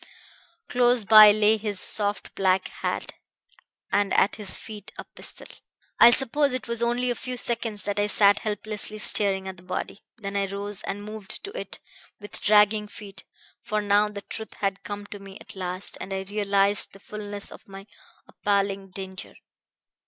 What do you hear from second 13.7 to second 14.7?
now the truth